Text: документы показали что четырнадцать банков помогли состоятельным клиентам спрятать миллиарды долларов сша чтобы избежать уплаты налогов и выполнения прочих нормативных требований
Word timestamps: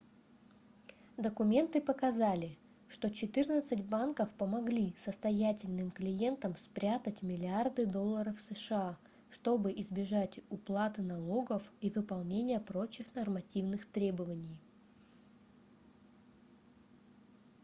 документы 1.15 1.79
показали 1.79 2.57
что 2.89 3.11
четырнадцать 3.11 3.83
банков 3.85 4.31
помогли 4.35 4.95
состоятельным 4.97 5.91
клиентам 5.91 6.55
спрятать 6.57 7.21
миллиарды 7.21 7.85
долларов 7.85 8.39
сша 8.41 8.97
чтобы 9.29 9.71
избежать 9.73 10.39
уплаты 10.49 11.03
налогов 11.03 11.71
и 11.81 11.91
выполнения 11.91 12.59
прочих 12.59 13.13
нормативных 13.13 13.85
требований 13.85 14.57